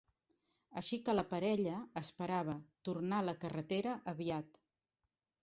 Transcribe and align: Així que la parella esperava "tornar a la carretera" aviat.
Així 0.79 0.97
que 1.09 1.13
la 1.15 1.25
parella 1.33 1.73
esperava 2.01 2.57
"tornar 2.91 3.21
a 3.21 3.27
la 3.29 3.37
carretera" 3.45 3.95
aviat. 4.15 4.61